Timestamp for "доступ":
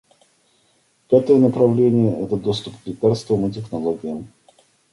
2.35-2.73